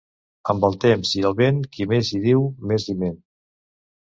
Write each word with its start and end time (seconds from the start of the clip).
Amb 0.53 0.63
el 0.69 0.77
temps 0.85 1.11
i 1.19 1.21
el 1.29 1.35
vent, 1.41 1.59
qui 1.75 1.87
més 1.93 2.11
hi 2.17 2.23
diu, 2.27 2.43
més 2.73 2.87
hi 2.87 2.97
ment. 3.05 3.17